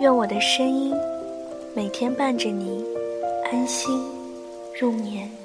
[0.00, 0.94] 愿我的声音
[1.76, 2.82] 每天伴着你
[3.52, 4.02] 安心
[4.80, 5.39] 入眠。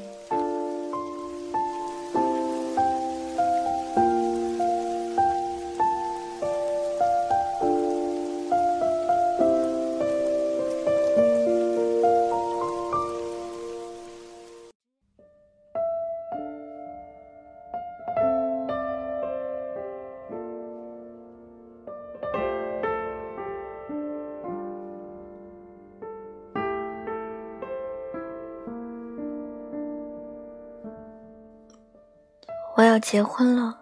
[32.78, 33.80] 我要结婚了。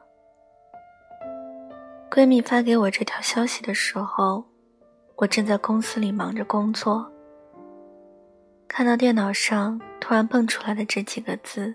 [2.11, 4.45] 闺蜜发给我这条消息的时候，
[5.16, 7.11] 我正在公司里忙着工作。
[8.67, 11.73] 看到电脑上突然蹦出来的这几个字，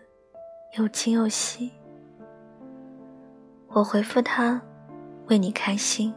[0.76, 1.72] 又惊又喜。
[3.68, 4.62] 我回复她
[5.26, 6.14] ：“为你开心。”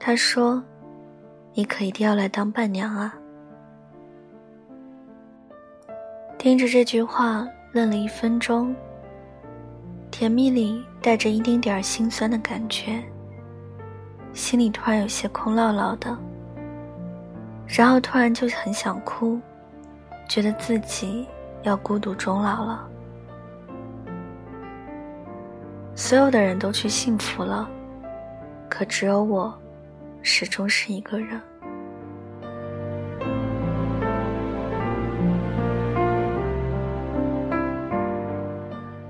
[0.00, 0.60] 她说
[1.54, 3.14] ：“你可一定要来当伴娘啊！”
[6.38, 8.74] 听着这句话，愣了一分钟。
[10.22, 13.02] 甜蜜里带着一丁点儿心酸的感觉，
[14.32, 16.16] 心里突然有些空落落的，
[17.66, 19.40] 然后突然就很想哭，
[20.28, 21.26] 觉得自己
[21.64, 22.88] 要孤独终老了。
[25.96, 27.68] 所有的人都去幸福了，
[28.70, 29.52] 可只有我，
[30.22, 31.40] 始终是一个人。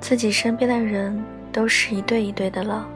[0.02, 2.86] 自己身边的人都是一对一对的了。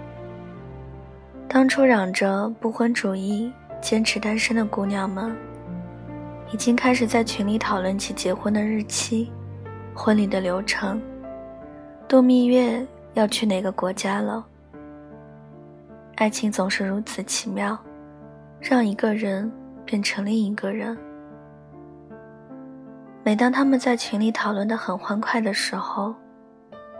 [1.48, 3.50] 当初嚷着不婚主义、
[3.80, 5.34] 坚持单身的姑娘们，
[6.52, 9.30] 已经开始在群里讨论起结婚的日期、
[9.94, 11.00] 婚礼的流程、
[12.08, 12.84] 度蜜月
[13.14, 14.44] 要去哪个国家了。
[16.16, 17.78] 爱情总是如此奇妙，
[18.60, 19.50] 让一个人
[19.84, 20.98] 变成另一个人。
[23.22, 26.12] 每当他们在群里讨论的很欢快的时候，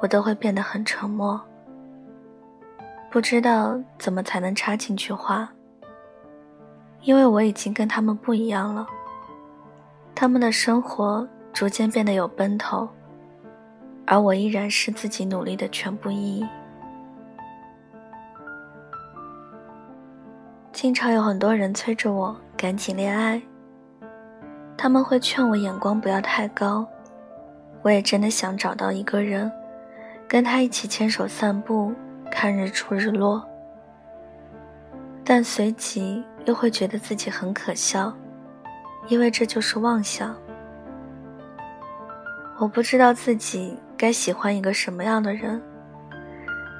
[0.01, 1.41] 我都会变得很沉默，
[3.11, 5.49] 不知道怎么才能插进去话，
[7.03, 8.87] 因为我已经跟他们不一样了。
[10.15, 12.89] 他们的生活逐渐变得有奔头，
[14.07, 16.47] 而我依然是自己努力的全部意义。
[20.73, 23.41] 经常有很多人催着我赶紧恋爱，
[24.77, 26.87] 他们会劝我眼光不要太高，
[27.81, 29.51] 我也真的想找到一个人。
[30.29, 31.95] 跟他一起牵手散步，
[32.31, 33.47] 看日出日落，
[35.25, 38.13] 但随即又会觉得自己很可笑，
[39.09, 40.37] 因为这就是妄想。
[42.59, 45.63] 我不知道自己该喜欢一个什么样的人，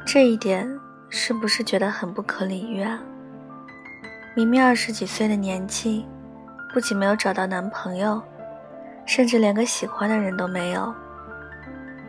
[0.05, 0.69] 这一点
[1.09, 3.01] 是不是觉得很不可理喻啊？
[4.35, 6.05] 明明二十几岁的年纪，
[6.73, 8.21] 不仅没有找到男朋友，
[9.05, 10.95] 甚至连个喜欢的人都没有。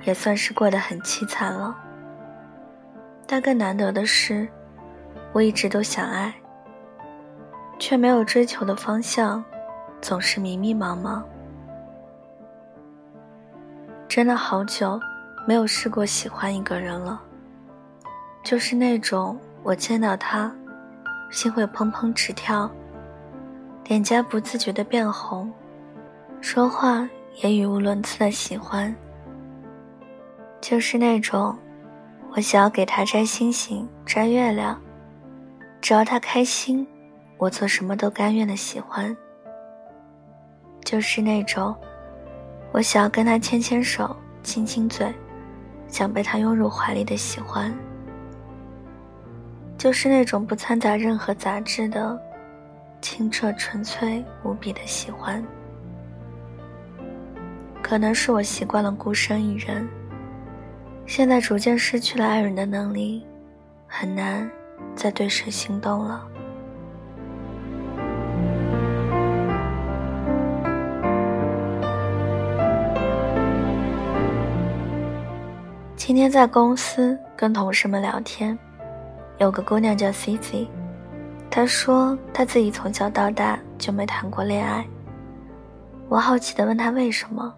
[0.08, 1.76] 也算是过得很凄惨了。
[3.28, 4.48] 但更难得的是，
[5.34, 6.34] 我一直都想爱，
[7.78, 9.44] 却没有追求的方向，
[10.02, 11.22] 总是迷迷茫茫。
[14.08, 14.98] 真的好久
[15.46, 17.22] 没有试过喜欢一个人了，
[18.46, 20.50] 就是那种我见到他，
[21.30, 22.72] 心会砰砰直跳，
[23.84, 25.52] 脸颊不自觉的变红，
[26.40, 27.06] 说话
[27.44, 28.96] 也语无伦次的喜欢。
[30.70, 31.58] 就是那种，
[32.32, 34.78] 我想要给他摘星星、摘月亮，
[35.80, 36.86] 只要他开心，
[37.38, 39.16] 我做什么都甘愿的喜欢。
[40.84, 41.74] 就是那种，
[42.74, 45.10] 我想要跟他牵牵手、亲亲嘴，
[45.88, 47.74] 想被他拥入怀里的喜欢。
[49.78, 52.22] 就是那种不掺杂任何杂质的，
[53.00, 55.42] 清澈纯粹无比的喜欢。
[57.82, 59.88] 可能是我习惯了孤身一人。
[61.08, 63.26] 现在逐渐失去了爱人的能力，
[63.88, 64.48] 很难
[64.94, 66.28] 再对谁心动了。
[75.96, 78.58] 今天在公司跟同事们聊天，
[79.38, 80.68] 有个姑娘叫 Cici，
[81.50, 84.86] 他说她自己从小到大就没谈过恋爱。
[86.10, 87.54] 我好奇地问她为什么。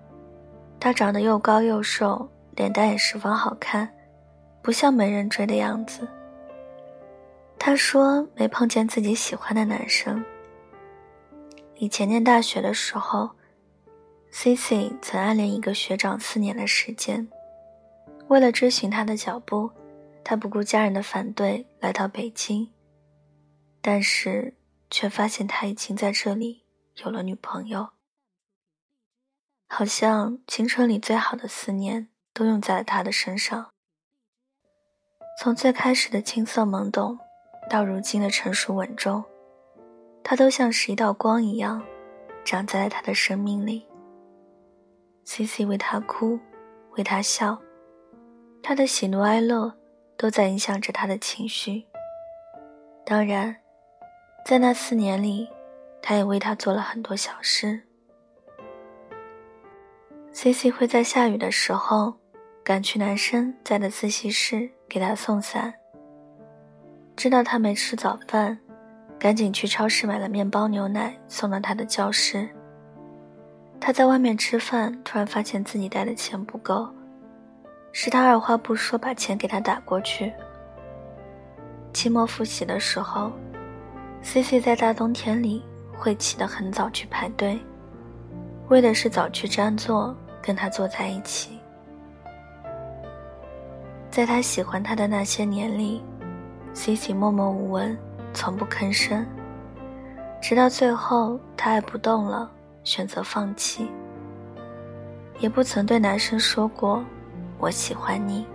[0.79, 2.29] 她长得又高又瘦，
[2.59, 3.89] 脸蛋也十分好看，
[4.61, 6.05] 不像没人追的样子。
[7.57, 10.21] 他说没碰见自己喜欢的男生。
[11.77, 13.29] 以前念大学的时候
[14.33, 17.29] ，Cici 曾暗恋一个学长四年的时间。
[18.27, 19.71] 为了追寻他的脚步，
[20.21, 22.69] 他不顾家人的反对来到北京。
[23.81, 24.53] 但是
[24.89, 26.65] 却发现他已经在这里
[26.97, 27.91] 有了女朋友。
[29.65, 32.09] 好像青春里最好的四年
[32.39, 33.67] 都用在了他的身上。
[35.37, 37.19] 从最开始的青涩懵懂，
[37.69, 39.21] 到如今的成熟稳重，
[40.23, 41.83] 他都像是一道光一样，
[42.45, 43.85] 长在了他的生命里。
[45.25, 46.39] C C 为他哭，
[46.91, 47.59] 为他笑，
[48.63, 49.73] 他的喜怒哀乐
[50.15, 51.85] 都在影响着他的情绪。
[53.05, 53.53] 当然，
[54.45, 55.49] 在那四年里，
[56.01, 57.81] 他也为他做了很多小事。
[60.31, 62.13] C C 会在下雨的时候
[62.69, 65.73] 赶去男生在的自习室给他送伞。
[67.15, 68.55] 知道他没吃早饭，
[69.17, 72.47] 赶紧去超市买了面包、牛奶送到他的教室。
[73.79, 76.87] 他在外面吃饭，突然发现自己带的钱不够，
[77.91, 80.31] 是他二话不说把钱给他打过去。
[81.91, 83.31] 期末复习的时候
[84.21, 85.65] ，C C 在大冬天里
[85.97, 87.59] 会起得很早去排队，
[88.67, 90.15] 为的是早去占座。
[90.41, 91.58] 跟他坐在一起，
[94.09, 96.03] 在他喜欢他的那些年里
[96.73, 97.97] ，C C 默默无闻，
[98.33, 99.25] 从不吭声，
[100.41, 102.49] 直到最后他爱不动了，
[102.83, 103.89] 选择放弃，
[105.39, 107.05] 也不曾对男生说过
[107.59, 108.45] “我喜欢你”。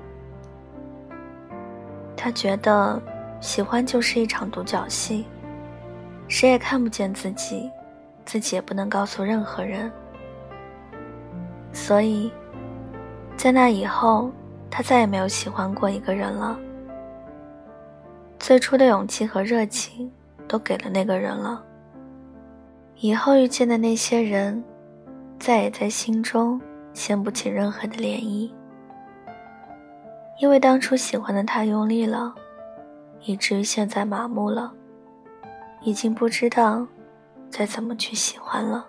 [2.17, 3.01] 他觉得
[3.41, 5.25] 喜欢就是一场独角戏，
[6.27, 7.71] 谁也看不见自己，
[8.25, 9.91] 自己也不能告诉任何人。
[11.73, 12.33] 所以，
[13.37, 14.31] 在那以后，
[14.77, 16.59] 他再也没有喜欢过一个人了。
[18.41, 20.11] 最初的勇气和热情
[20.49, 21.65] 都给了那个人了。
[22.97, 24.65] 以后遇见的那些人，
[25.39, 26.61] 再也在心中
[26.93, 28.51] 掀不起任何的涟漪，
[30.41, 32.35] 因为当初喜欢的太用力了，
[33.23, 34.73] 以至于现在麻木了，
[35.83, 36.85] 已经不知道
[37.49, 38.85] 再怎么去喜欢了。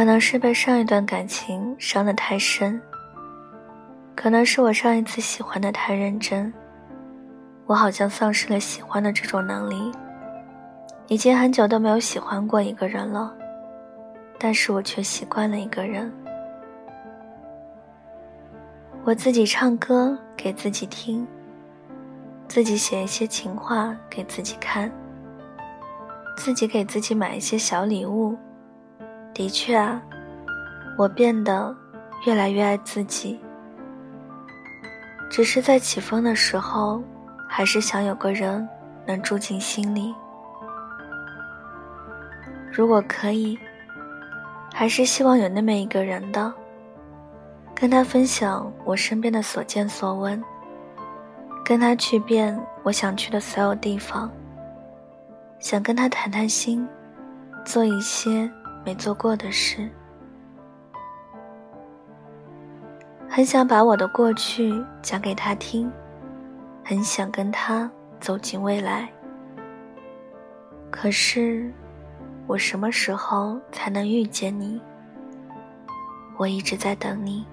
[0.00, 2.80] 可能是被上一段感情伤得太深，
[4.16, 6.50] 可能是我上一次喜欢的太认真，
[7.66, 9.92] 我好像丧失了喜欢的这种能力。
[11.08, 13.30] 已经很久都没有喜欢过一个人了，
[14.38, 16.10] 但是我却习惯了一个人。
[19.04, 21.28] 我自己唱歌给自己听，
[22.48, 24.90] 自己写一些情话给自己看，
[26.38, 28.34] 自己给自己买一些小礼物。
[29.40, 29.98] 的确啊，
[30.98, 31.74] 我变得
[32.26, 33.40] 越来越爱自己。
[35.30, 37.02] 只是在起风的时候，
[37.48, 38.68] 还是想有个人
[39.06, 40.14] 能住进心里。
[42.70, 43.58] 如果可以，
[44.74, 46.52] 还是希望有那么一个人的，
[47.74, 50.44] 跟他分享我身边的所见所闻，
[51.64, 54.30] 跟他去遍我想去的所有地方，
[55.58, 56.86] 想跟他谈谈心，
[57.64, 58.52] 做一些。
[58.84, 59.88] 没做过的事，
[63.28, 65.90] 很想把我的过去讲给他听，
[66.84, 69.08] 很想跟他走进未来。
[70.90, 71.72] 可是，
[72.46, 74.80] 我什么时候才能遇见你？
[76.36, 77.46] 我一直在等你。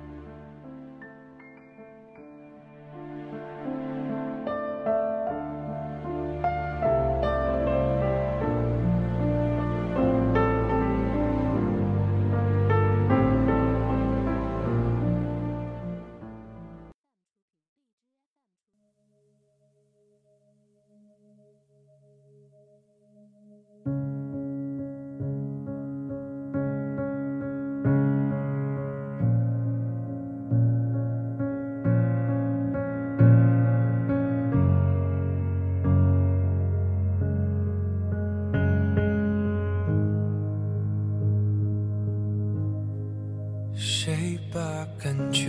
[43.80, 44.60] 谁把
[44.98, 45.46] 感觉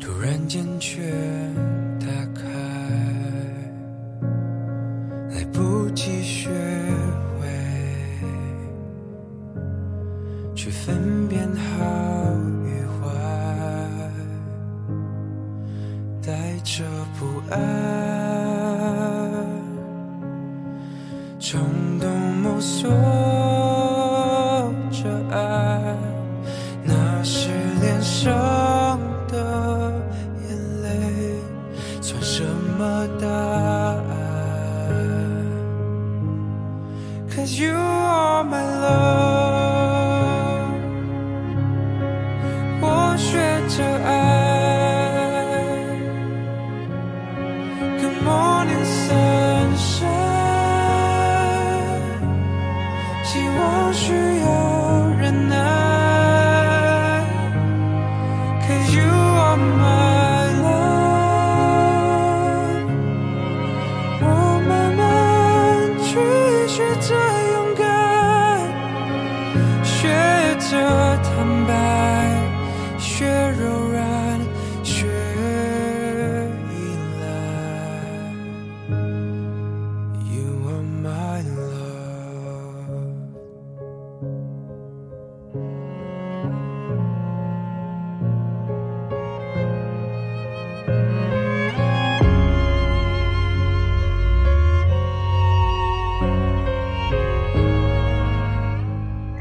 [0.00, 1.04] 突然间全
[2.00, 2.48] 打开？
[5.30, 6.48] 来不及学
[7.38, 7.46] 会
[10.54, 12.34] 去分辨好
[12.64, 13.04] 与坏
[16.22, 16.82] 带着
[17.18, 17.60] 不安。
[21.38, 21.60] 冲
[21.98, 22.10] 动
[22.42, 23.29] 摸索。
[43.70, 44.19] 学着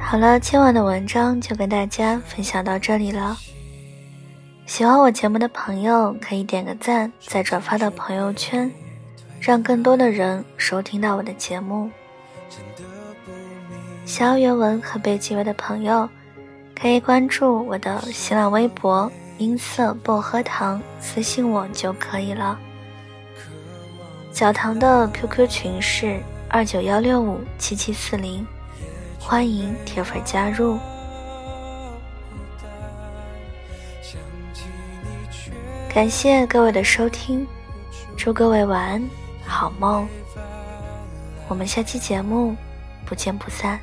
[0.09, 3.37] 好了，今晚的文章就跟大家分享到这里了。
[4.65, 8.71] 喜欢我节目的朋友可以点个赞，再转发到朋友圈，
[9.39, 11.91] 让更多的人收听到我的节目。
[14.03, 16.09] 想要原文和背景乐的朋友，
[16.75, 22.57] 可以关注我的新浪微博“音色薄荷糖”，私信我就可以了。
[24.31, 28.43] 小唐的 QQ 群是二九幺六五七七四零。
[29.19, 30.79] 欢迎铁粉加入。
[35.93, 37.45] 感谢各位的收听，
[38.15, 39.09] 祝各位晚安，
[39.45, 40.07] 好梦。
[41.47, 42.55] 我们下期节目
[43.05, 43.79] 不见不散。